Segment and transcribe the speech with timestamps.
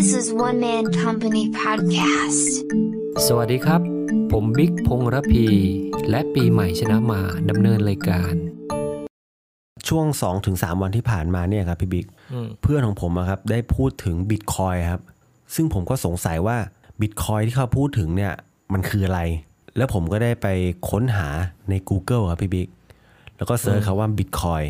[0.00, 2.50] This is One Man Company Podcast.
[3.26, 3.80] สวัสดีครับ
[4.32, 5.46] ผมบิ๊กพงษ์ระพี
[6.10, 8.34] และปีใหม่ชนะมาดำเนินรายการ
[9.88, 10.06] ช่วง
[10.44, 12.06] 2-3 วันที่ผ่านมาเนี่ยครับพี่บิ๊ก
[12.62, 15.02] เพื่อนของผมอะครับได้พูดถึงบิตคอยครับ
[15.54, 16.56] ซึ่งผมก็สงสัยว่า
[17.00, 18.32] บิตคอยที่เขาพูดถึงเนี่ย
[18.72, 19.20] มันคืออะไร
[19.76, 20.46] แล้วผมก็ได้ไป
[20.90, 21.28] ค้นหา
[21.70, 22.68] ใน Google ครับพี่บิ๊ก
[23.36, 24.62] แล้วก็ search คำว่าบิตคอย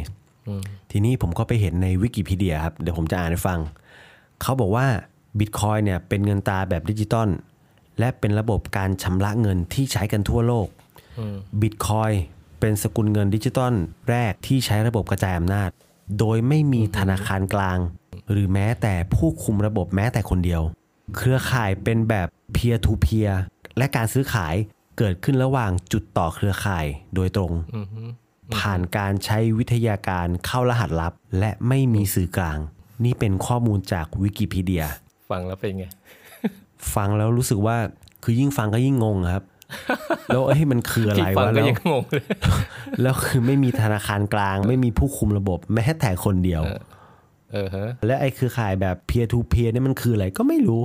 [0.90, 3.60] ทีนี้ผมก็ไปเห็นในวิกิพีเดียครับ เดี๋ยวผมจะอ่านให้ฟัง
[4.44, 4.86] เขาบอกว่า
[5.38, 7.28] บิตคอยน์เนี่ยเป็นเงินตราแบบดิจิตอล
[7.98, 10.68] และเป็นระบบการชำระเงินที่ใช้กันทั่วโลก
[11.60, 12.12] บิตคอยน์
[12.60, 13.74] เป็นสกุลเงินดิจิตอล
[14.10, 15.70] แรกที่ใช้ระบบกระจายอำนาจ
[16.18, 17.78] โดยไม่มีธนาคารกลาง
[18.30, 20.62] หรือแม้แต่ผู้คุมระบบแม้แต่คนเดียว
[21.16, 23.32] เครือข่ายเป็นแบบ peer to peer
[23.76, 24.54] และการซื้อขาย
[24.98, 27.52] เกิดขึ้นระหว่างจุดต่อเครือข่ายโดยตรง
[28.56, 32.58] ผ่านการใช้วิทยาการเข้ารหัสลับ และไม่มีสื่อกลาง
[33.04, 34.84] นี่เป็นข้อมูลจากวิกิพีเดีย
[35.30, 35.86] ฟังแล้วเป็นไง
[36.94, 37.76] ฟังแล้วรู้สึกว่า
[38.24, 39.44] คือยิ่งฟังก็ยิ่งงงครับ
[40.28, 42.24] แล้วเอ้ยมันคืออะไรที่ฟังวะก็แล้วยังงงเลย
[43.02, 46.62] แล้วคือไม่มีธนาคารกลาง ไม่มีผู้คุมระบบ แม้แต่คนเดียว
[47.52, 50.82] เออฮะและไอ้เครือข่ายแบบ peer to peer เนี่ยมันคืออะไรก็ไม่รู้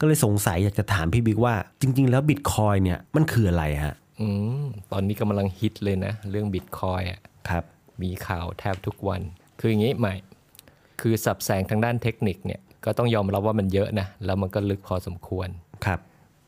[0.00, 4.28] ก็เลยสงสัยอยากจะถามพี่บิ๊กว่า จริง ๆ แล้วบิตคอยเนี่ยมันคืออะไรฮะอื
[4.60, 4.62] ม
[4.92, 7.64] ตอนนี้กำลังฮิตเลยนะ เรื่องบิตคอยอะครับ
[8.02, 9.20] มีข่าวแทบทุกวัน
[9.60, 10.14] คืออย่างนี้ใหม่
[11.00, 15.48] คือสับแสงทางด้านเทคนิคเนี่ย ก็ต้องยอมรับว่ามันเยอะนะ แล้วมันก็ลึกพอสมควร
[15.86, 16.00] ครับ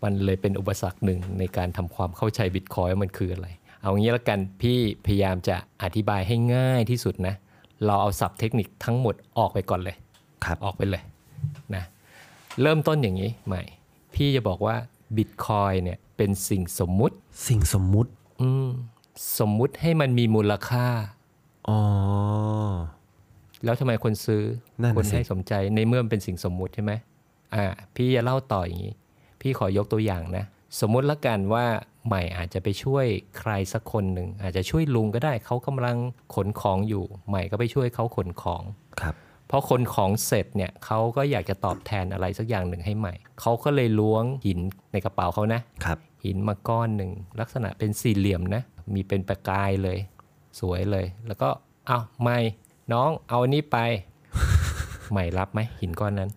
[0.03, 3.48] มันเลยเป็นอุปสรรคหนึ่งในการทำความเข้าใจบิตคอยว่ามันคืออะไร
[3.83, 7.35] เอางี้ละกันพี่พยายามจะอธิบายให้ง่ายที่สุดนะ
[7.85, 9.97] เราเอาศัพท์เทคนิคทั้งหมดออกไปก่อนเลย
[10.45, 11.03] ครับออกไปเลย
[11.75, 11.85] นะ
[12.63, 13.63] เริ่มต้นอย่างนี้ใหม่
[14.15, 14.77] พี่จะบอกว่า
[15.17, 17.15] บิตคอยเนี่ยเป็นสิ่งสมมุติ
[17.48, 18.69] สิ่งสมมุติ อืม
[19.39, 20.87] สมมุติให้มันมีมูลค่า
[21.69, 21.81] อ๋อ
[23.64, 24.42] แล้วทำไมคนซื้อ
[24.83, 26.92] นั่นน่ะคนสิให้สนใจในเมื่อมันเป็นสิ่งสมมุติใช่ไหม
[27.55, 27.64] อ่า
[27.95, 28.95] พี่จะเล่าต่ออย่างนี้
[29.41, 30.45] พี่ขอยกตัวอย่างนะ
[30.81, 31.67] สมมุติละกันว่า
[32.06, 33.07] ใหม่อาจจะไปช่วย
[33.39, 35.96] ใครสักคนหนึ่งอาจจะช่วยลุงก็ได้เขากำลัง
[36.35, 38.63] ขนของอยู่ ใหม่ก็ไปช่วยเขาขนของ
[39.01, 39.14] ครับ
[39.51, 44.61] พอขนของเสร็จเนี่ยเขาก็อยากจะตอบแทนอะไรสักอย่างหนึ่งให้ใหม่เขาก็เลยล้วงหิน
[44.92, 48.63] ในกระเป๋าเขานะครับหินมาก้อนหนึ่งลักษณะเป็นสี่เหลี่ยมนะ
[48.95, 49.98] มีเป็นประกายเลย
[50.61, 51.48] สวยเลย แล้วก็
[51.86, 52.39] เอาไม่
[52.93, 53.79] น้องเอาอันนี้ไป
[55.11, 56.31] ใหม่รับไหมหินก้อนนั้น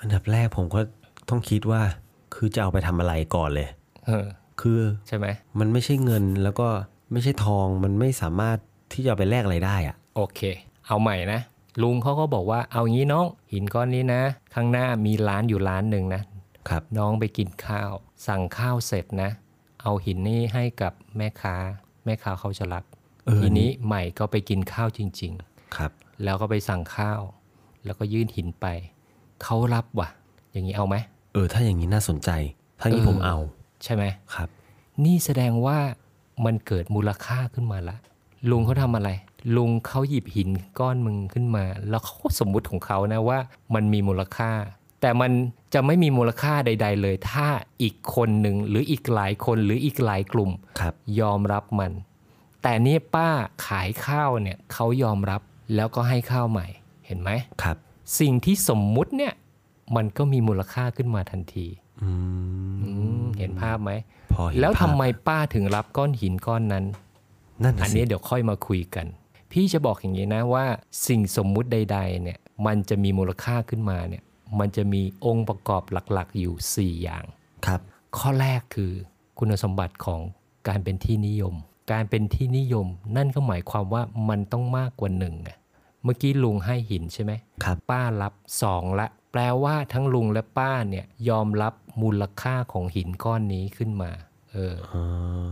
[0.00, 0.80] อันดับแรกผมก็
[1.28, 1.80] ต้องคิดว่า
[2.34, 3.68] คือจะเอาไปทำอะไรก่อนเลย
[4.06, 4.26] เออ
[4.60, 5.26] คือใช่ไหม
[5.58, 6.68] มันไม่ใช่เงินแล้วก็
[7.12, 8.58] ไม่ใช่ทองมันไม่สามารถ
[8.92, 10.40] ที่จะเอาไปแลกอะไรได้อะโอเค
[10.86, 11.40] เอาใหม่นะ
[11.82, 14.22] ลุงเขาก็บอกว่าเอางี้น้อง หินก้อนนี้นะ
[14.54, 16.22] ข้างหน้ามีร้านอยู่ร้านหนึ่งนะ
[16.68, 17.90] ครับ น้องไปกินข้าว
[18.26, 19.30] สั่งข้าวเสร็จนะ
[19.82, 21.56] เอาหินนี้ให้กับแม่ค้า
[22.04, 22.84] แม่ค้าเขาจะรับ
[23.24, 25.32] เออ ทีนี้ใหม่ก็ไปกินข้าวจริง
[25.76, 27.20] ครับๆแล้วก็ไปสั่งข้าว
[27.84, 28.66] แล้วก็ยื่นหินไป
[29.42, 30.08] เขารับว่ะ
[30.52, 30.96] อย่างนี้เอาไหม
[31.32, 32.30] เออ ถ้าอย่างนี้น่าสนใจ
[32.80, 33.36] ถ้างี้เออผมเอา
[33.84, 34.04] ใช่ไหม
[34.34, 34.48] ครับ
[35.04, 35.78] นี่แสดงว่า
[36.44, 37.96] มันเกิดมูลค่าขึ้นมาละ
[38.50, 39.10] ลุงเขาทำอะไร
[39.56, 40.48] ลุงเขาหยิบหิน
[40.78, 43.38] ก้อนมึงขึ้นมา แล้วเขาก็สมมุติของเขานะว่า
[43.74, 44.50] มันมีมูลค่า
[45.00, 45.30] แต่มัน
[45.74, 47.46] จะไม่มีมูลค่าใด ๆ เลย ถ้า
[47.82, 50.50] อีกคนหนึ่งหรืออีกหลายคนหรืออีกหลายกลุ่ม
[50.80, 51.92] ครับยอมรับมัน
[52.62, 53.28] แต่นี่ป้า
[53.66, 55.40] ขายข้าวเนี่ยเขายอมรับ
[55.74, 56.66] แล้วก็ให้ข้าวใหม่
[57.06, 57.30] เห็นไหม
[57.62, 57.76] ครับ
[58.20, 59.32] สิ่งที่สมมุติเนี่ย
[59.96, 61.66] มันก็มีมูลค่าขึ้นมาทันที
[62.02, 62.10] อื
[62.74, 62.90] มอื
[63.22, 63.92] มเห็นภาพไหม
[64.32, 66.84] พอเห็นแล้วทำภาพไมป้าถึงรับก้อนหินก้อนนั้น
[67.62, 69.06] นั่นน่ะอันสินี้เดี๋ยวค่อยมาคุยกัน
[69.52, 70.64] พี่จะบอกอย่างนี้นะว่า
[71.06, 74.22] สิ่งสมมุติใด ๆ เนี่ย มันจะมีมูลค่าขึ้นมาเนี่ย
[74.58, 75.82] มันจะมีองค์ประกอบ
[76.12, 77.24] หลักๆ อยู่ 4 อย่าง
[77.66, 77.80] ครับ
[78.18, 78.92] ข้อแรกคือ
[79.38, 80.20] คุณสมบัติของ
[80.68, 81.54] การเป็นที่นิยม
[81.90, 82.86] การเป็นที่นิยม
[83.16, 85.56] นั่นก็หมายความว่ามันต้องมากกว่าหนึ่งอะ
[86.02, 87.32] เมื่อกี้ลุงให้หินใช่ไหม
[87.64, 94.10] ครับป้ารับสองละแปลว่าทั้งลุงและป้าเนี่ยยอมรับมูลค่าของหินก้อนนี้ขึ้นมา
[94.56, 95.02] เอออ๋อ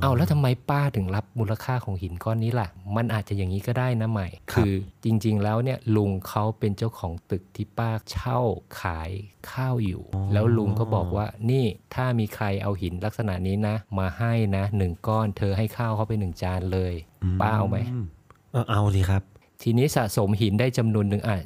[0.03, 4.73] เอาแล้วทำไมป้าถึงรับมูลค่าของหินก้อนนี้ล่ะ มันอาจจะอย่างนี้ก็ได้นะใหม่ คือ
[5.05, 8.41] จริง ๆ แล้วเนี่ยลุงเขาเป็นเจ้าของตึกที่ป้าเช่า
[8.81, 9.11] ขาย
[9.53, 10.03] ข้าวอยู่
[10.33, 11.65] แล้วลุงก็บอกว่านี่
[11.95, 16.95] ถ้ามีใครเอาหินลักษณะนี้นะ มาให้นะหนึ่งก้อนเธอให้ข้าวเขาไปหนึ่งจานเลย
[17.41, 18.07] ป้าเอาไหมอืม
[18.53, 19.23] เออเอาสิครับ
[19.62, 21.39] ทีนี้สะสมหินได้จำนวนหนึ่งอะ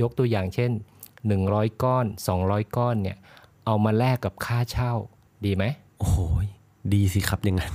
[0.00, 0.70] ยกตัวอย่างเช่น
[1.26, 2.06] 100 ก้อน
[2.40, 3.16] 200 ก้อนเนี่ย
[3.66, 4.92] เอามาแลกกับค่าเช่า
[5.44, 5.64] ดีไหม
[5.98, 6.46] โอ้โหย
[6.92, 7.74] ดีสิครับอย่างนั้น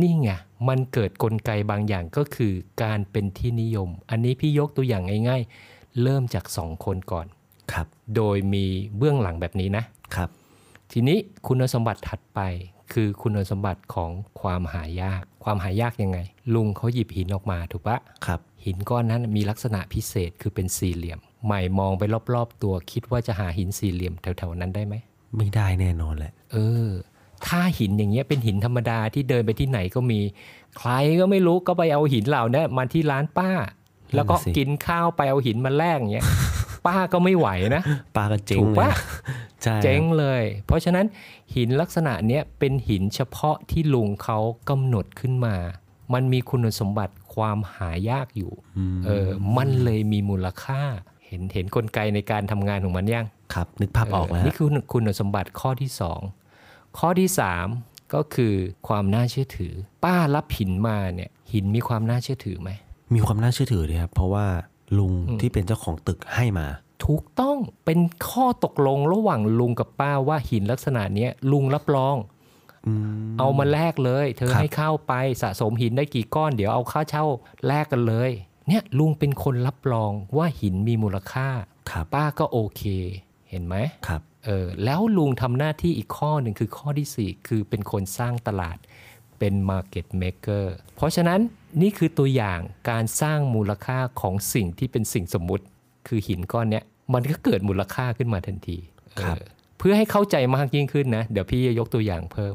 [0.00, 0.30] นี่ไง
[0.68, 2.52] มันเกิดกลไกบางอย่างก็คือ
[2.82, 7.26] การเป็นที่นิยม อันนี้พี่ยกตัวอย่างง่ายๆ เริ่มจากสองคนก่อน
[7.72, 7.86] ครับ
[8.16, 8.64] โดยมี
[8.96, 9.84] เบื้องหลังแบบนี้นะ
[10.14, 10.30] ครับ
[10.92, 12.40] ทีนี้คุณสมบัติถัดไป
[12.92, 14.10] คือคุณสมบัติของ
[14.40, 16.18] ความหายาก ความหายากยังไง
[16.54, 22.02] ลุงเขาหยิบหินออกมาถูกปะครับ หินก้อนนั้นมีลักษณะพิเศษคือเป็นสี่เหลี่ยม ใหม่มองไป
[22.34, 24.94] รอบๆ ตัวคิดว่าจะหาหินสี่เหลี่ยมแถวๆนั้นได้ไหม
[25.36, 26.88] ไม่ได้แน่นอนแหละ เออ
[27.46, 30.20] ถ้าหินอย่างเงี้ยเป็นหินธรรมดาที่เดินไปที่ไหนก็มี
[30.78, 30.90] ใคร
[31.20, 33.50] ก็ไม่รู้ก็ไปเอาหินเหล่านี้มาที่ร้านป้า
[34.14, 36.26] แล้วก็นั่นน่ะสิกินข้าวไปเอาหินมาแลกอย่างเงี้ย
[36.86, 37.82] ป้าก็ไม่ไหวนะ
[38.16, 38.90] ปลาก็เจ๊งถูกเลยปะ
[39.62, 41.06] ใช่ครับเจ๊งเลย เพราะฉะนั้น
[41.54, 44.38] หินลักษณะเนี้ยเป็นหินเฉพาะที่ลุงเขา
[44.68, 45.56] กำหนดขึ้นมา
[46.12, 48.52] มันมีคุณสมบัติความหายากอยู่
[49.06, 50.82] เออมันเลยมีมูลค่า
[51.26, 56.39] เห็นเห็นกลไกในการทำงานของมันยังครับ นึกภาพออกแล้วเนี่คือคุณสมบัติข้อที่2
[56.98, 57.28] ข้อที่
[57.72, 58.54] 3 ก็คือ
[58.88, 59.72] ความน่าเชื่อถือ
[60.04, 62.70] ป้ารับหินมาเนี่ยหินมีความน่าเชื่อถือไหม
[63.14, 64.46] มีความน่าเชื่อถือเลยครับเพราะว่า
[64.98, 66.66] ลุงที่เป็นเจ้าของตึกให้มา
[67.04, 67.98] ถูกต้องเป็น
[68.28, 72.16] ข้อตกลงระหว่างลุงกับป้าว่าหินลักษณะเนี้ยลุงรับรอง
[72.86, 72.92] อื
[73.30, 75.12] มเอามาแลกเลย เธอครับให้เข้าไป
[75.42, 77.24] สะสมหินได้กี่ก้อน เดี๋ยวเอาค่าเช่า
[77.66, 78.30] แลกกันเลย
[78.68, 81.48] เนี่ยลุงเป็นคนรับรองว่าหินมีมูลค่า
[81.90, 82.82] ครับป้าก็โอเค
[83.50, 83.76] เห็นไหม
[84.06, 88.78] ครับ เออแล้วลุงทำหน้าที่อีกข้อหนึ่งคือข้อที่ 4 คือเป็นคนสร้างตลาด
[89.38, 90.66] เป็น Market Maker
[90.96, 91.40] เพราะฉะนั้น
[91.82, 92.60] นี่คือตัวอย่าง
[92.90, 95.64] การสร้างมูลค่าของสิ่งที่เป็นสิ่งสมมุติ
[96.08, 96.84] คือหินก้อนเนี้ย
[97.14, 98.78] มันก็เกิดมูลค่าขึ้นมาทันที
[99.22, 99.44] ครับเออ
[99.78, 102.54] เพื่อให้เข้าใจมากยิ่งขึ้นนะ เดี๋ยวพี่จะยกตัวอย่างเพิ่ม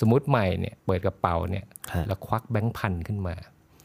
[0.00, 3.34] สมมติใหม่เนี่ยเปิดกระเป๋าเนี่ยฮะแล้วควักแบงค์พันขึ้นมา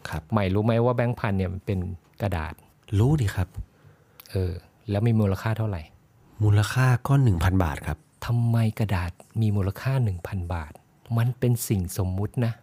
[0.10, 1.80] ครับใหม่รู้ไหมว่าแบงค์พันเนี่ยมันเป็น
[2.22, 2.54] กระดาษ
[3.00, 3.48] รู้ดิครับ
[4.31, 4.54] เออ
[4.89, 5.81] แล้วมีมูลค่าเท่าไหร่
[6.43, 9.11] มูลค่าก็หนึ่งพันบาทครับทำไมกระดาษ
[9.41, 9.93] มีมูลค่า
[10.23, 10.71] 1,000 บาท
[11.17, 12.53] มันเป็นสิ่งสมมุตินะ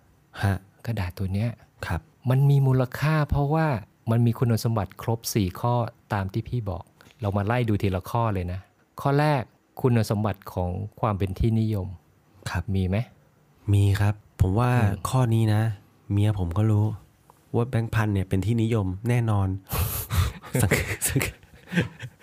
[0.43, 1.51] ฮะกระดาษตัวเนี้ย
[1.87, 3.67] ครับมันมีมูลค่าเพราะว่า
[4.11, 5.75] มันมีคุณสมบัติครบ 4 ข้อ
[6.13, 6.85] ตามที่พี่บอก
[7.21, 8.61] เรามาไล่ดูทีละข้อเลยนะ
[9.01, 9.43] ข้อแรก
[9.81, 10.71] คุณสมบัติของ
[11.01, 11.87] ความเป็นที่นิยม
[12.51, 12.97] ครับมีไหม
[13.73, 14.71] มีครับ ผมว่า
[15.09, 15.63] ข้อนี้นะ
[16.11, 16.85] เมียผมก็รู้
[17.55, 19.49] ว่าแบงค์พันเนี่ยเป็นที่นิยมแน่นอน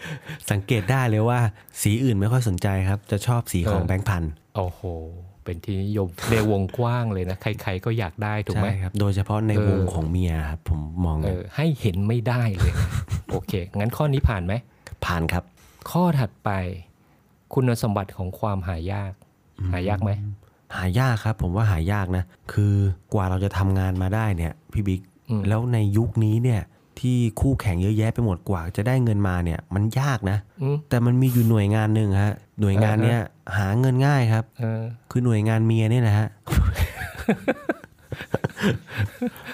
[0.09, 1.39] สังสังสังเกตได้เลยว่า
[1.81, 4.23] สีอื่นไม่ค่อยสนใจครับ จะชอบสีของแบงค์พัน
[4.55, 4.81] โอ้โห
[5.43, 12.89] เป็นที่นิยมในวงกว้างเลยนะ ใครๆก็อยากได้ถูกไหมใช่ครับ โดยเฉพาะในเออวงของเมียครับผมมองเออให้เห็นไม่ได้เลยนะ
[13.31, 14.53] โอเค งั้นข้อนี้ผ่านไหม
[15.05, 15.43] ผ่านครับ
[15.91, 16.49] ข้อถัดไป
[17.53, 19.11] คุณสมบัติของความหายาก
[19.71, 20.11] หายากไหม
[20.75, 22.23] หายากครับ ผมว่าหายากนะ
[22.53, 22.73] คือ
[23.13, 26.61] กว่าเราจะทำงานมาได้เนี่ยพี่บิ๊กอืมแล้วในยุคนี้เนี่ย
[27.01, 33.19] ที่คู่แข่งเยอะแยะไปหมดกว่า จะได้เงินมาเนี่ยมันยากนะอืมแต่มันมีอยู่หน่วยงานหนึ่งฮะ หน่วยงานเนี้ย
[33.57, 34.81] หาเงินง่ายครับเออ
[35.11, 36.27] คือหน่วยงานเมียนี่แหละฮะ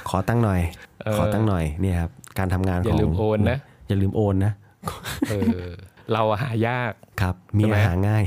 [0.09, 0.61] ขอตั้งค์หน่อย
[1.05, 4.53] เออขอตั้งค์หน่อยเนี่ยครับ การทำงานอขย่าองลืมโอนนะอย่าลืมโอนนะ
[5.29, 5.69] เออ
[6.13, 6.91] เราอะหายาก
[7.21, 8.23] ครับเมียใช่ไหมหาง่าย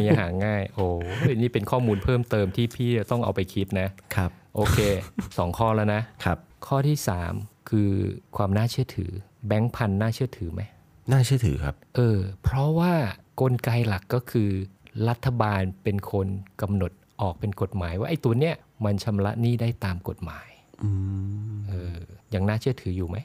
[0.00, 0.88] มีหาง่าย โอ้
[1.30, 4.78] ยนี่เป็นข้อมูลเพิ่มเติมที่พี่จะต้องเอาไปคิดนะครับ โอเค
[5.38, 7.34] สองข้อแล้วนะครับ ข้อที่สาม
[7.68, 7.90] คือ
[8.36, 9.10] ความน่าเชื่อถือ
[9.46, 10.62] แบงค์พันน่าเชื่อถือไหม
[11.12, 12.92] น่าเชื่อถือครับ เออ เพราะว่า
[13.40, 14.50] กลไกหลักก็คือ
[15.08, 16.26] รัฐบาลเป็นคน
[16.62, 20.48] กำหนดออกเป็นกฎหมาย ว่าไอ้ตัวเนี้ยมันชำระหนี้ได้ตามกฎหมาย
[20.82, 20.90] อื
[21.52, 21.98] มเออ
[22.34, 23.16] ยังน่าเชื่อถืออยู่ไหม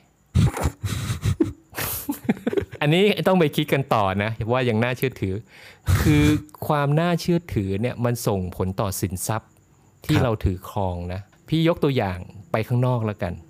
[2.81, 5.35] อันนี้ต้องไปคิดกันต่อนะ ว่ายังน่าเชื่อถือ
[6.01, 6.23] คือ
[6.67, 9.49] ความน่าเชื่อถือเนี่ยมันส่งผลต่อสินทรัพย์
[10.05, 12.19] ที่เราถือครองนะ พี่ยกตัวอย่าง
[12.51, 13.48] ไปข้างนอกแล้วกันฮะ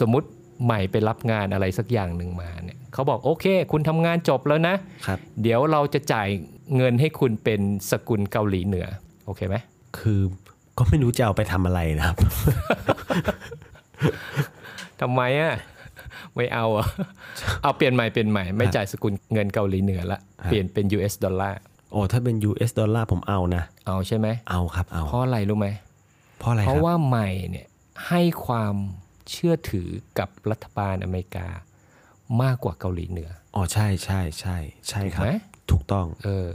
[0.00, 0.28] สมมติ
[0.64, 4.74] ใหม่ไปรับงานอะไรสักอย่างหนึ่งมาเนี่ยเขาบอกโอเค คุณทำงานจบแล้วนะ
[5.06, 6.28] ครับเดี๋ยวเราจะจ่าย
[6.76, 7.60] เงินให้คุณเป็น
[7.90, 8.86] สกุลเกาหลีเหนือ
[9.26, 9.56] โอเคไหม
[9.98, 10.20] คือ
[10.78, 12.16] ก็ไม่รู้จะเอาไปทำอะไรนะครับ
[15.00, 15.54] ทำไมอะ
[16.36, 16.86] ไม่เอาอะ
[17.62, 21.58] เอาเปลี่ยนใหม่เปลี่ยนใหม่ไม่จ่ายสกุลเงินเกาหลีเหนือละฮะเปลี่ยนเป็น US ดอลลาร์
[21.92, 25.68] โอ้ถ้าเป็น US ดอลลาร์ผมเอานะ เอาใช่ไหมเอาครับเอาเพราะอะไรรู้ไหม
[26.38, 27.66] เพราะอะไรเพคราะรับว่าใหม่เนี่ย
[28.08, 28.74] ให้ความ
[29.30, 31.48] เชื่อถือกับรัฐบาลอเมริกา
[32.42, 34.56] มากกว่าเกาหลีเหนือ อ๋อใช่ใช่ใช่
[34.88, 35.30] ใช่ครับไหม
[35.70, 36.48] ถูกต้องเออ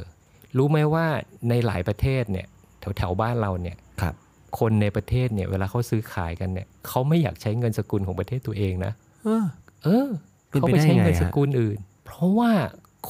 [0.58, 1.06] รู้ไหมว่า
[1.50, 2.48] ในหลายประเทศเนี่ย
[2.80, 4.16] แถวแถวๆบ้านเราเนี่ยครับ
[4.60, 9.46] คนในประเทศเนี่ยเวลาเขาซื้อขายกันเนี่ยเขาไม่อยากใช้เงินสกุลของประเทศตัวเองนะ เออ
[9.84, 10.08] เออ
[10.50, 12.52] เป็นเขาไปไปได้ใช้ไงเงินฮะสกุลอื่น เพราะว่า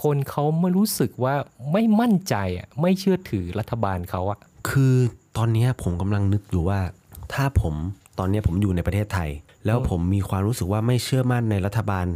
[0.04, 1.36] คนเขาไม่รู้สึกว่า
[1.72, 4.40] ไม่มั่นใจอะไม่เชื่อถือรัฐบาลเขาอะ
[4.70, 4.96] คือ
[5.38, 6.80] ตอนเนี้ยผมกำลังนึกอยู่ว่า
[7.34, 7.76] ถ้าผม
[8.20, 9.30] ตอนเนี้ยผมอยู่ในประเทศไทย
[9.66, 12.08] แล้วผมมีความรู้สึกว่าไม่เชื่อมั่นในรัฐบาล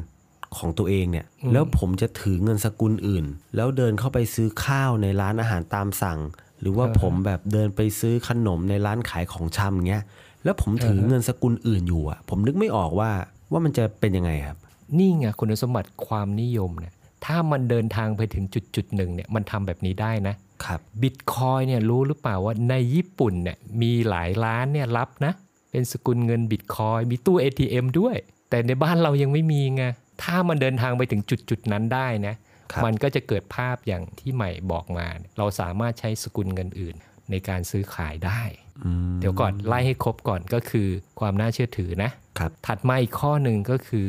[0.58, 3.26] ของตัวเองเนี่ย แล้วผมจะถือเงินสกุลอื่น
[3.56, 6.20] แล้วเดินเข้าไปซื้อข้าวในร้านอาหารตามสั่ง
[6.62, 10.04] หรือว่าผมแบบเดินไปซื้อขนมในร้านขายของชำอย่างเงี้ย
[10.44, 13.12] แล้วผมถือเงินสกุลอื่นอยู่อะ ผมนึกไม่ออกว่า
[13.52, 14.58] ว่ามันจะเป็นยังไงครับ
[14.98, 16.94] นี่ไงคุณสมบัติความนิยมเนี่ย
[17.26, 20.36] ถ้ามันเดินทางไปถึงจุดจุดๆหนึ่งเนี่ย มันทำแบบนี้ได้นะ
[20.66, 25.34] ครับบิตคอยเนี่ยรู้หรือเปล่าว่าในญี่ปุ่นเนี่ยมีหลายร้านเนี่ยรับนะ
[25.76, 28.18] เป็นสกุลเงินบิตคอยมีตู้ ATM ด้วย
[28.50, 29.84] แต่ในบ้านเรายังไม่มีไง
[30.24, 32.36] ถ้ามันเดินทางไปถึงจุดจุดๆนั้นได้นะ
[32.72, 36.96] ครับมันก็จะเกิดภาพอย่างที่ใหม่บอกมา เราสามารถใช้สกุลเงินอื่น
[37.32, 38.42] ในการซื้อขายได้
[38.84, 40.88] อืมเดี๋ยวก่อนไล่ให้ครบก่อนก็คือ
[41.20, 44.08] ความน่าเชื่อถือนะครับถัดมาอีกข้อหนึ่งก็คือ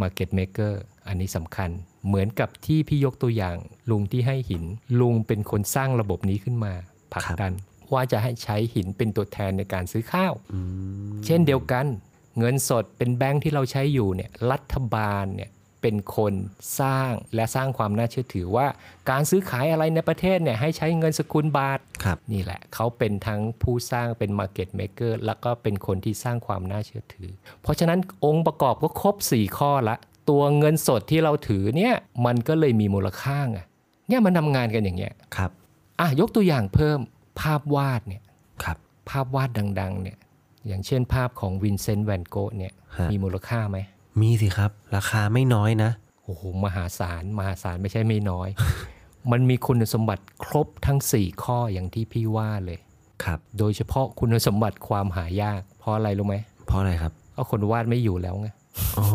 [0.00, 0.72] Market Maker
[1.06, 1.70] อันนี้สำคัญ
[2.06, 3.56] เหมือนกับที่พี่ยกตัวอย่าง
[3.90, 4.64] ลุงที่ให้หิน
[5.00, 6.72] ลุงเป็นคนสร้างระบบนี้ขึ้นมา
[7.12, 7.52] ผลักดัน
[7.92, 10.60] ว่าจะให้ใช้หินเป็นตัวแทนในการซื้อข้าวอื
[11.10, 11.86] มเช่นเดียวกัน
[12.38, 15.50] เงินสดเป็นแบงค์ที่เราใช้อยู่เนี่ยรัฐบาลเนี่ย
[15.82, 16.34] เป็นคน
[16.80, 18.66] สร้างและสร้างความน่าเชื่อถือว่า
[19.10, 27.30] การซื้อขายอะไรในประเทศเนี่ยให้ใช้เงินสกุลบาทครับนี่แหละ เขาเป็นทั้งผู้สร้างเป็น Market Maker แล้วก็เป็นคนที่สร้างความน่าเชื่อถือ
[27.62, 29.96] เพราะฉะนั้นองค์ประกอบก็ครบ 4 ข้อละ
[30.30, 31.94] ตัวเงินสดที่เราถือเนี่ย
[32.26, 33.58] มันก็เลยมีมูลค่าไง
[34.08, 35.50] เนี่ยมันทำงานกันอย่างเงี้ยครับ
[36.00, 37.00] อะยกตัวอย่างเพิ่ม
[37.40, 38.22] ภาพวาดเนี่ย
[38.64, 38.76] ครับ
[39.10, 40.18] ภาพวาดดัง ๆ เนี่ย
[40.66, 43.78] อย่างเช่นภาพของวินเซนต์แวนโกะเนี่ยฮะมีมูลค่าไหม
[44.20, 45.90] มีสิครับ ราคาไม่น้อยนะ
[46.24, 48.48] โอ้โห มหาศาล มหาศาลไม่ใช่ไม่น้อย
[49.30, 52.78] มันมีคุณสมบัติครบทั้ง 4 ข้ออย่างที่พี่ว่าเลย
[53.24, 58.48] ครับ โดยเฉพาะคุณสมบัติความหายาก เพราะอะไรรู้ไหม เพราะอะไรครับก็คนวาดไม่อยู่แล้วไง
[58.98, 59.06] อ๋อ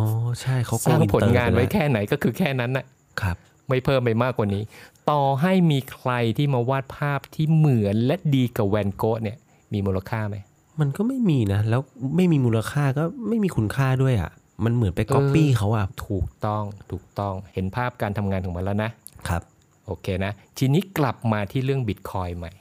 [0.42, 2.86] ใช่เขาสร้างโกอิผลเตอร์งานไว้ปล้วแค่ไหนก็คือแค่นั้นน่ะ
[3.22, 3.38] ครับ
[3.70, 4.64] ไม่เพิ่มไปมากกว่านี้
[5.10, 9.38] ต่อให้มีใครที่มาวาดภาพที่เหมือนและดีกับแวนโกะเนี่ย
[9.74, 10.38] มีมูลค่าไหม
[10.80, 11.82] มันก็ไม่มีนะ แล้ว
[12.16, 14.32] ไม่มีมูลค่าก็ไม่มีคุณค่าด้วยอะ
[14.64, 18.90] มันเหมือนไปก๊อปปี้เขาอะ ถูกต้องถูกต้องเห็นภาพการทำงานของมันแล้วนะ
[19.28, 19.42] ครับ
[19.86, 22.52] โอเคนะ ทีนี้กลับมาที่เรื่องบิตคอยใหม่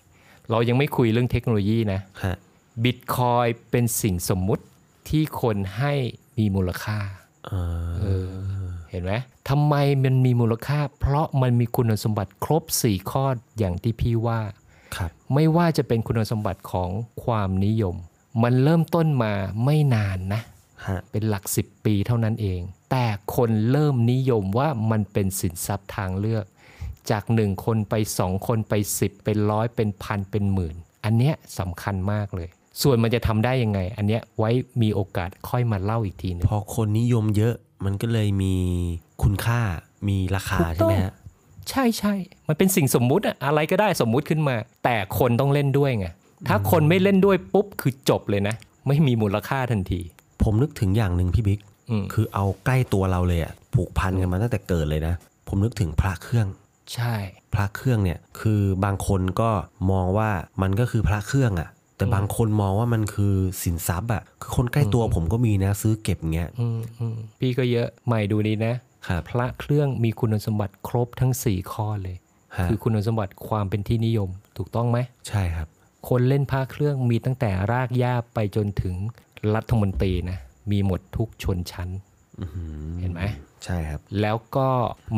[0.51, 2.37] เรายังไม่คุยเรื่องเทคโนโลยีนะฮะ
[2.85, 4.65] บิตคอยเป็นสิ่งสมมุติ
[5.09, 5.93] ที่คนให้
[6.39, 6.99] มีมูลค่า
[7.47, 8.52] เอ่อ
[8.93, 9.13] เออเห็นไหม
[9.49, 13.25] ทำไมมันมีมูลค่า เพราะมันมีคุณสมบัติครบ 4 ข้อ
[13.59, 14.41] อย่างที่พี่ว่า
[14.97, 16.91] ครับไม่ว่าจะเป็นคุณสมบัติของ
[17.25, 17.97] ความนิยม
[18.43, 19.33] มันเริ่มต้นมา
[19.65, 20.43] ไม่นานนะ
[20.87, 23.07] ฮะเป็นหลัก 10 ปีเท่านั้นเอง แต่
[23.37, 26.45] คนเริ่มนิยมว่ามันเป็นสินทรัพย์ทางเลือก
[27.11, 32.49] จากหนึ่งคนไปสองคนไป 10 เป็นร้อยเป็นพันเป็นหมื่น อันเนี้ยสำคัญมากเลย
[32.83, 34.51] ส่วนมันจะทำได้ยังไง อันเนี้ยไว้
[34.83, 38.55] มีโอกาสค่อยมาเล่าอีกทีหนึงพอคนนิยมเยอะ มันก็เลยมี
[39.23, 39.61] คุณค่า
[40.09, 41.15] มีราคาถูกต้องใช่ไหมฮะ
[41.71, 42.15] ใช่ใช่
[42.49, 46.07] มันเป็นสิ่งสมมุติอะอะไรก็ได้สมมุติขึ้นมา แต่คนต้องเล่นด้วยไง
[46.49, 48.55] ถ้าคนไม่เล่นด้วยปุ๊บคือจบเลยนะ
[48.87, 50.01] ไม่มีมูลค่าทันที
[50.43, 51.61] ผมนึกถึงอย่างหนึ่งพี่บิ๊ก
[51.91, 55.15] อืมคือเอาใกล้ตัวเราเลยอะผูกพันกันมาตั้งแต่เกิดเลยนะ
[55.49, 56.47] ผมนึกถึงพระเครื่อง
[56.95, 57.15] ใช่
[57.55, 59.51] พระเครื่องเนี่ยคือบางคนก็
[59.91, 60.31] มองว่า
[60.63, 61.69] มันก็คือพระเครื่องอะ่ะ
[62.03, 68.75] แต่บางคนมองว่ามันคือสินทรัพย์อะ่ะคือคนใกล้ตัวผมก็มีนะ ซื้อเก็บเงี้ยอืมอืมพี่ก็เยอะใหม่ดูดีนะ
[69.09, 72.17] ครับพระเครื่องมีคุณสมบัติครบทั้ง 4 ข้อเลย
[72.59, 75.69] ฮะคือคุณสมบัติความเป็นที่นิยม ถูกต้องไหมใช่ครับ
[76.09, 78.95] คนเล่นพระเครื่องมีตั้งแต่รากหญ้าไปจนถึง
[79.55, 80.39] รัฐมนตรีนะ
[80.71, 81.89] มีหมดทุกชนชั้น
[82.41, 83.23] อื้อหือเห็นไหม
[83.65, 84.69] ใช่ครับ แล้วก็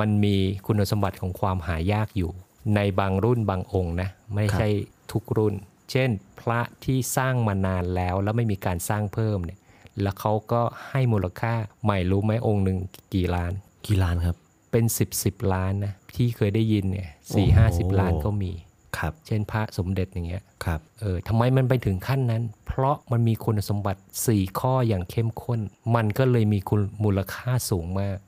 [0.01, 0.37] มันมี
[0.67, 2.31] คุณสมบัติของความหายากอยู่
[2.77, 4.69] ในบางรุ่นบางองค์นะ ไม่ใช่
[5.13, 5.55] ทุกรุ่น
[5.91, 6.11] เช่น
[6.41, 9.59] พระที่สร้างมานานแล้วแล้วไม่มีการสร้างเพิ่มเนี่ย
[10.03, 12.79] แล้วเขาก็ให้มูลค่าใหม่รู้ไหมองค์หนึ่ง
[13.15, 13.53] กี่ล้าน
[13.87, 14.37] กี่ล้านครับ
[14.73, 15.25] เป็น10บส
[15.55, 18.53] ล้านนะที่เคยได้ยินเนี่ยสี่โอ้ห้าโหสิบล้านก็มี
[18.99, 25.61] ครับ เช่นพระสมเด็จอย่างเงี้ยครับเออทำไมมันไปถึงขั้นนั้น เพราะมันมีคุณสมบัติ 4 ข้ออย่างเข้มข้น
[25.95, 28.19] มันก็เลยมีคุณมูลค่าสูงมาก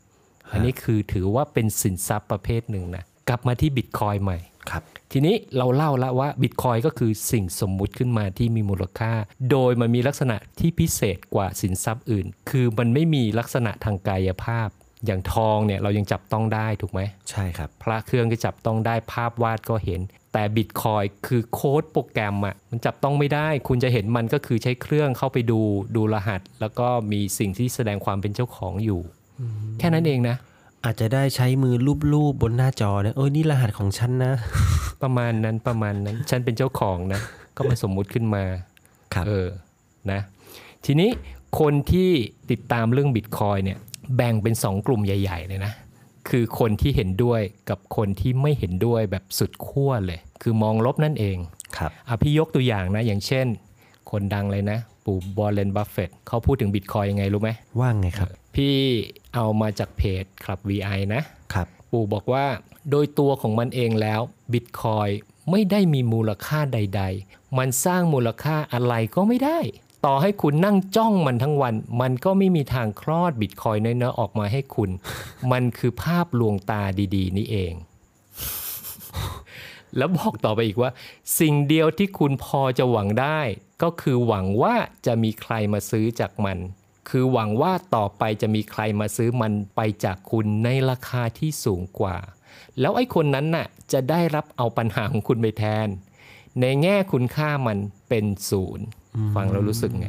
[0.52, 4.38] อันนี้คือถือว่าเป็นสินทรัพย์ประเภทหนึ่งนะกลับมาที่บิตคอยใหม่
[4.70, 4.82] ครับ
[5.12, 9.12] ทีนี้เราเล่าแล้วว่าบิตคอยก็คือสิ่งสมมุติขึ้นมาที่มีมูลค่า
[9.50, 14.68] โดยมันมีลักษณะที่พิเศษกว่าสินทรัพย์อื่น คือมันไม่มีลักษณะทางกายภาพ
[15.06, 20.00] อย่างทองเนี่ยเรายังจับต้องได้ถูกไหมใช่ครับ พระเครื่องก็จับต้องได้ภาพวาดก็เห็น
[20.32, 25.60] แต่บิตคอยคือโค้ดโปรแกรมอะมันจับต้องไม่ได้ คุณจะเห็นมันก็คือใช้เครื่องเข้าไปดู
[25.96, 29.00] ดูรหัส แล้วก็มีสิ่งที่แสดงความเป็นเจ้าของอยู่
[29.78, 30.36] แค่นั้นเองนะ
[30.86, 31.74] อาจจะได้ใช้มือ
[32.12, 34.34] ลูบๆบนหน้าจอเนี่ยเออนี่รหัสของฉันนะ
[35.02, 37.20] ประมาณนั้นประมาณนั้น ฉันเป็นเจ้าของนะ
[37.56, 38.44] ก็มาสมมุติขึ้นมา
[39.14, 39.48] ครับเออ
[40.10, 40.20] นะ
[40.84, 41.10] ทีนี้
[41.60, 42.10] คนที่
[42.50, 43.78] ติดตามเรื่องบิตคอยเนี่ย
[44.16, 45.72] แบ่งเป็น 2 กลุ่มใหญ่ ๆ เลยนะ
[46.28, 47.40] คือคนที่เห็นด้วย
[47.70, 51.36] กับคนที่ไม่เห็นด้วยแบบสุดขั้วเลย คือมองลบนั่นเอง
[51.76, 53.46] ครับอะพี่ยกตัวอย่างนะ อย่างเช่น
[54.10, 57.50] คนดังเลยนะ ปู่วอร์เรนบัฟเฟตต์เขาพูดถึงบิตคอยน์ยังไงรู้ไหม
[57.80, 58.78] ว่างไงครับ พี่
[59.34, 61.22] เอามาจากเพจคลับ VI นะ
[61.52, 62.46] ครับปู่บอกว่า
[62.90, 64.20] โดยตัวของมันเองแล้ว
[64.52, 65.08] บิตคอยน์
[65.50, 69.58] ไม่ได้มีมูลค่าใด ๆ มันสร้างมูลค่าอะไรก็ไม่ได้
[70.06, 74.90] ต่อให้คุณนั่งจ้องมันทั้งวัน มันก็ไม่มีทางคลอดบิตคอยน์น้อยๆออกมาให้คุณ
[75.52, 76.82] มันคือภาพลวงตา
[77.16, 77.72] ดี ๆ นี่เอง
[79.96, 80.90] แล้วบอกต่อไปอีกว่า
[81.40, 83.40] สิ่งเดียวที่คุณพอจะหวังได้
[83.82, 84.74] ก็คือหวังว่า
[85.06, 86.58] จะมีใครมาซื้อจากมัน
[87.08, 92.16] คือหวังว่าต่อไปจะมีใครมาซื้อมันไปจากคุณในราคาที่สูงกว่า
[92.80, 95.88] แล้วไอ้คนนั้นน่ะจะได้รับเอาปัญหาของคุณไปแทน
[96.60, 98.86] ในแง่คุณค่ามันเป็นศูนย์
[99.36, 100.08] ฟังแล้วรู้สึกไง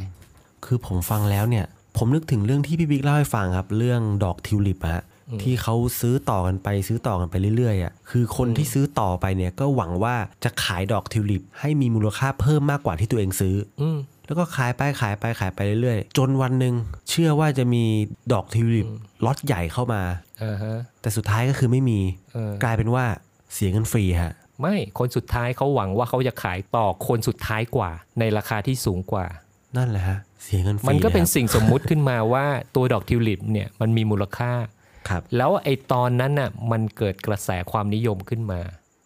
[0.65, 1.65] คือผมฟังแล้วเนี่ย
[1.97, 5.03] ผมนึกถึงเรื่องที่พี่บิ๊กเล่าให้ฟังครับ เรื่องดอกทิวลิปอะ
[5.43, 16.75] ที่เขาซื้อต่อกันไปซื้อต่อกันไปเรื่อยๆอะคือคนที่ซื้อต่อไปเนี่ยก็หวังว่าจะขายดอกทิวลิป ให้มีมูลค่าเพิ่มมากกว่าที่ตัวเองซื้ออืม แล้วก็ขายไปขายไปขายไปเรื่อยๆ จนวันหนึ่ง
[17.09, 17.83] เชื่อว่าจะมี
[18.33, 18.87] ดอกทิวลิป
[19.25, 20.01] ล็อตใหญ่เข้ามา
[20.43, 21.99] อ่าฮะแต่สุดท้ายก็คือไม่มี
[22.33, 23.05] เออกลายเป็นว่า
[23.53, 29.25] เสียเงินฟรีฮะไม่คนสุดท้ายเขาหวังว่าเขาจะขายต่อคนสุดท้ายกว่า ในราคาที่สูงกว่า
[29.77, 34.51] นั่นแหละฮะเสียเงินฟรีมันก็เป็นลยสิ่งสมมุติขึ้นมาว่าตัวดอกทิวลิปเนี่ยมันมีมูลค่า
[35.09, 38.59] ครับแล้วไอ้ตอนนั้นน่ะมันเกิดกระแสความนิยมขึ้นมา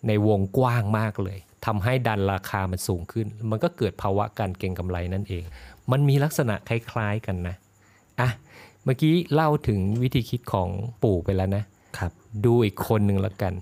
[0.08, 5.44] ในวงกว้างมากเลย ทำให้ดันราคามันสูงขึ้น มันก็เกิดภาวะการเก็งกำไรนั่นเอง
[5.92, 7.56] มันมีลักษณะคล้ายๆกันนะ
[8.20, 8.30] อะ
[8.84, 10.70] เมื่อกี้เล่าถึงวิธีคิดของ
[11.04, 11.64] ปู่ไปแล้วนะ
[11.98, 12.12] ครับ
[12.46, 13.54] ดูอีกคนหนึ่งละกัน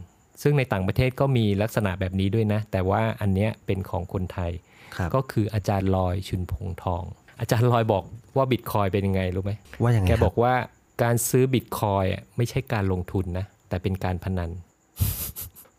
[0.41, 4.51] ซึ่งในต่างประเทศก็มีลักษณะแบบนี้ด้วยนะ แต่ว่าอันเนี้ยเป็นของคนไทย
[4.95, 7.03] ครับก็คืออาจารย์ลอยชุนพงทอง
[7.39, 8.03] อาจารย์ลอยบอก
[8.37, 9.51] ว่าบิตคอยเป็นยังไงรู้ไหม
[9.81, 10.53] ว่ายังไงแกครับบอกว่า
[11.03, 14.49] การซื้อบิตคอยอะไม่ใช่การลงทุนนะแต่เป็นการพนัน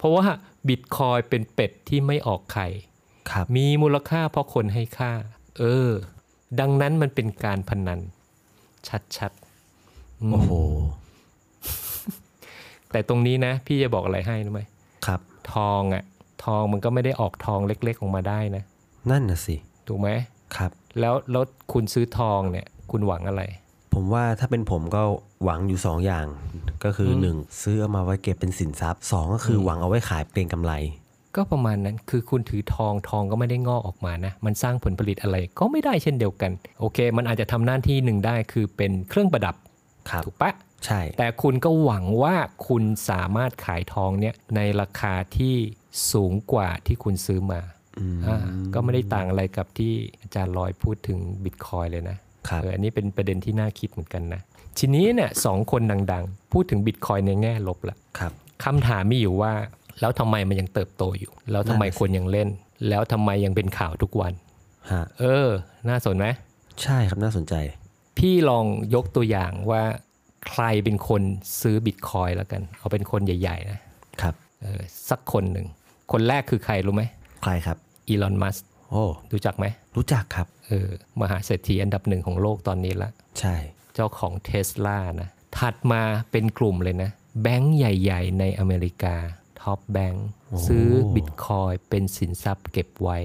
[0.01, 0.27] เพราะว่า
[0.69, 2.69] บิตคอยเป็นเป็ดที่ไม่ออกไข่
[3.31, 5.13] ครับมีมูลค่าเพราะคนให้ค่า
[5.59, 5.91] เออ
[6.61, 8.01] ดังนั้นมันเป็นการพนัน
[9.17, 10.53] ชัดๆอืมโอ้โห
[12.91, 14.63] แต่ตรงนี้นะ พี่จะบอกอะไรให้รู้ไหม
[15.07, 15.21] ครับ
[15.55, 16.05] ทองอะ
[16.45, 18.63] ทองมันก็ไม่ได้ออกทองเล็ก ๆ ออกมาได้นะ
[19.11, 20.09] นั่นน่ะสิ ถูกไหม
[20.57, 23.43] ครับ แล้วแล้วคุณซื้อทองเนี่ย คุณหวังอะไร
[23.95, 25.03] ผมว่าถ้าเป็นผมก็
[25.45, 26.27] หวังอยู่สองอย่าง
[26.85, 30.73] ก็คืออหนึ่งซื้อเอามาไว้เก็บเป็นสินทรัพย์สองก็คือหวังเอาไว้ขายเก็งกำไร
[31.37, 39.55] ก็ประมาณนั้นคือคุณถือทองทองก็ไม่ได้งอกออกมานะ มันสร้างผลผลิตอะไรก็ไม่ได้เช่นเดียวกัน โอเค มันอาจจะทำหน้าที่หนึ่งได้คือเป็นเครื่องประดับ
[40.11, 40.53] ครับถูกปะ
[40.87, 42.37] ใช่ แต่คุณก็หวังว่า
[42.69, 45.55] คุณสามารถขายทองเนี่ยในราคาที่
[46.13, 47.61] สูงกว่าที่คุณซื้อมา
[47.99, 48.37] อืมอ่า
[48.75, 54.41] ก็ไม่ได้ต่างอะไรกับที่อาจารย์ลอยพูดถึงบิตคอยเลยนะครับเอออันนี้เป็นประเด็นที่น่าคิดเหมือนกันนะ
[54.79, 58.33] ทีนี้เนี่ยสองคนดังๆ พูดถึงบิตคอยในแง่ลบละครับ
[58.65, 59.53] คำถามมีอยู่ว่า
[60.01, 62.49] แล้วทำไมมันยังเติบโตอยู่ แล้วทำไมนั่นน่ะสิคนยังเล่น
[62.89, 64.33] แล้วทำไมยังเป็นข่าวทุกวัน
[64.91, 65.49] ฮะเออ
[65.89, 66.27] น่าสนไหม
[66.83, 67.55] ใช่ครับน่าสนใจ
[68.19, 69.83] พี่ลองยกตัวอย่างว่า
[70.49, 71.23] ใครเป็นคน
[71.61, 73.79] ซื้อบิตคอยแล้วกัน เอาเป็นคนใหญ่ ๆ นะ
[74.23, 75.67] ครับเออสักคนหนึ่ง
[76.13, 77.03] คนแรกคือใครรู้ไหม
[77.43, 77.77] ใครครับ
[78.09, 78.57] อีลอน มัสก์
[78.91, 80.89] โอ้ รู้จักไหม รู้จักครับเออ
[81.21, 83.57] มหาเศรษฐีอันดับหนึ่งของโลกตอนนี้ละใช่
[83.95, 87.11] เจ้าของเทสลานะ ถัดมาเป็นกลุ่มเลยนะ
[87.43, 89.17] แบงก์ใหญ่ ๆ ในอเมริกา
[89.61, 90.27] top แบงก์
[90.67, 93.19] ซื้อบิตคอยน์เป็นสินทรัพย์เก็บไว้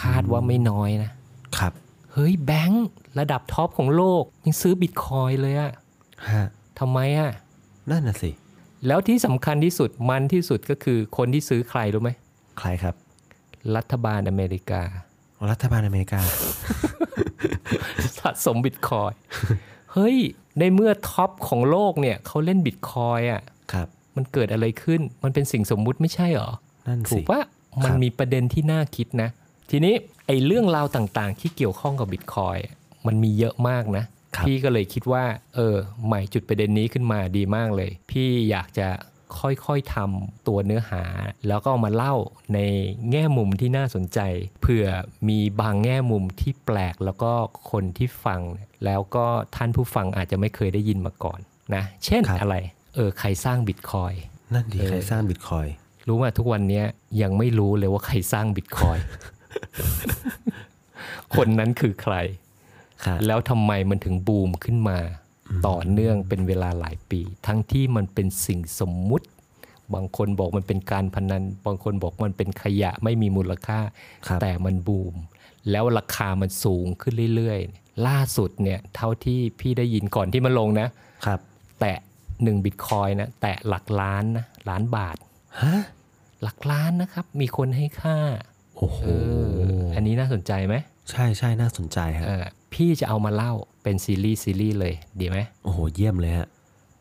[0.00, 1.10] คาดว่าไม่น้อยนะ
[1.58, 1.72] ครับ
[2.12, 2.86] เฮ้ยแบงก์
[3.18, 5.72] ระดับ top ของโลกยังซื้อบิตคอยน์เลยอะ
[6.30, 6.46] ฮะ
[6.78, 7.30] ทำไมอะ
[7.90, 8.30] นั่นน่ะสิ
[8.86, 12.10] แล้วที่สำคัญที่สุดมันที่สุดก็คือคนที่ซื้อใครรู้ไหม
[12.58, 12.94] ใครครับ
[13.76, 14.82] รัฐบาลอเมริกา
[15.50, 16.20] รัฐบาลอเมริกา
[18.18, 19.12] สะสมบิตคอย
[19.92, 20.16] เฮ้ย
[20.58, 26.50] ในเมื่อท็อปของโลกเนี่ยเขาเล่นบิตคอยอะครับ มันเกิดอะไรขึ้นมันเป็นสิ่งสมมุติไม่ใช่เหรอ
[26.88, 27.42] นั่นถูสิกปะ
[27.84, 29.28] มันมีประเด็นที่น่าคิดนะ
[29.70, 29.94] ทีนี้
[30.26, 32.56] ไอ้เรื่องราวต่างๆ ที่เกี่ยวข้องกับบิตคอย
[33.06, 34.04] มันมีเยอะมากนะ
[34.36, 35.24] ครับพี่ก็เลยคิดว่า
[35.54, 35.76] เออ
[36.06, 38.88] ใหม่จุดประเด็นนี้ขึ้นมาดีมากเลย พี่อยากจะ
[39.38, 41.02] ค่อยๆทำตัวเนื้อหา
[41.48, 42.14] แล้วก็เอามาเล่า
[42.54, 42.58] ใน
[43.10, 44.20] แง่มุมที่น่าสนใจ
[44.60, 44.86] เผื่อ
[45.28, 47.32] มีบางแง่มุมที่แปลกแล้วก็
[47.70, 48.40] คนที่ฟัง
[48.84, 51.40] แล้วก็ท่านผู้ฟังอาจจะไม่เคยได้ยินมาก่อน
[51.74, 52.56] นะเช่นอะไร
[52.94, 54.12] เออใครสร้างบิตคอย
[54.54, 55.66] นั่นดีเออใครสร้างบิตคอย
[56.08, 56.86] รู้ว่าทุกวันเนี้ย
[57.22, 58.98] ยังไม่รู้เลยว่าใครสร้างบิตคอย
[61.36, 62.14] คนนั้นคือใคร
[63.04, 64.98] ครับแล้วทำไมมันถึงบูมขึ้นมา
[65.66, 69.26] ต่อเนื่องเป็นเวลาหลายปี ทั้งที่มันเป็นสิ่งสมมุติ
[69.94, 73.80] บางคนบอกมันเป็นการพนัน บางคนบอกมันเป็นขยะไม่มีมูลค่า
[74.26, 75.14] ครับแต่มันบูม
[75.70, 80.88] แล้วราคามันสูงขึ้นเรื่อยๆ ล่าสุดเนี่ยเท่าที่พี่ได้ยินก่อนที่มันลงนะ
[81.26, 81.40] ครับ
[81.80, 81.96] แตะ
[82.42, 85.16] หนึ่งบิตคอยนะแตะหลักล้านนะล้านบาท
[85.62, 85.74] ฮะ
[86.42, 88.18] หลักล้านนะครับ มีคนให้ค่า
[88.76, 89.08] โอ้โหเอ
[89.80, 90.74] ออันนี้น่าสนใจไหม
[91.10, 93.52] ใช่ใช่น่าสนใจฮะเออ พี่จะเอามาเล่า
[93.82, 96.48] เป็นซีรีส์ซีรีส์เลยดีไหมโอ้โหเยี่ยมเลยฮะ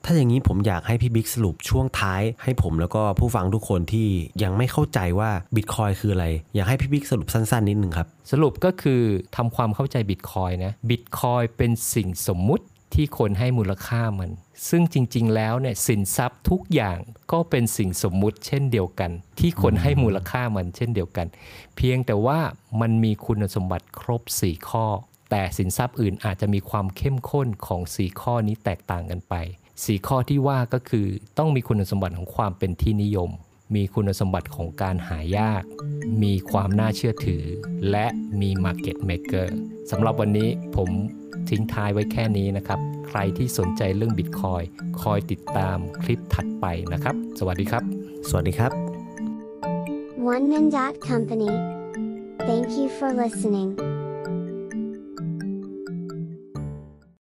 [0.06, 4.08] ถ้าอย่างนี้ผมอยากให้พี่บิ๊กสรุปช่วงท้ายให้ผมแล้วก็ผู้ฟังทุกคนที่
[4.44, 9.02] ยังไม่เข้าใจว่าบิตคอยคืออะไร อยากให้พี่บิ๊กสรุปสั้นๆนิดนึงครับ สรุปก็คือ
[9.36, 14.32] ทำความเข้าใจบิตคอยนะบิตคอยเป็นสิ่งสมมุติที่คนให้มูลค่ามัน
[14.70, 16.98] ซึ่งจริง ๆ แล้วเนี่ยสินทรัพย์ทุกอย่าง
[17.32, 21.28] ก็เป็นสิ่งสมมุติเช่นเดียวกัน ที่คนให้มูลค่ามันเช่นเดียวกัน
[21.76, 22.40] เพียงแต่ว่า
[22.82, 24.86] มันมีคุณสมบัติครบ 4 ข้อ
[25.30, 29.36] แต่สินทรัพย์อื่นอาจจะมีความเข้มข้นของ 4 ข้อนี้แตกต่างกันไป
[29.76, 33.30] 4 ข้อที่ว่าก็คือต้องมีคุณสมบัติของความเป็นที่นิยม
[33.76, 35.64] มีคุณสมบัติของการหายาก
[36.24, 37.44] มีความน่าเชื่อถือ
[37.92, 38.06] และ
[38.42, 39.48] มี Market Maker
[39.92, 40.90] สำหรับวันนี้ผม
[41.50, 44.64] ทิ้งท้ายไว้แค่นี้นะครับ ใครที่สนใจเรื่อง Bitcoin
[45.02, 47.84] คอยติดตามคลิปถัดไปนะครับ สวัสดีครับ
[48.30, 48.72] สวัสดีครับ
[50.34, 51.52] One Man Dot Company.
[52.48, 53.70] Thank you for listening.